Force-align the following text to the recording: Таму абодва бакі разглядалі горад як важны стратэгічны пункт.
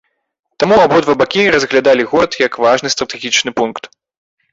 Таму 0.61 0.77
абодва 0.85 1.13
бакі 1.21 1.43
разглядалі 1.55 2.07
горад 2.13 2.37
як 2.45 2.57
важны 2.65 2.89
стратэгічны 2.95 3.51
пункт. 3.63 3.83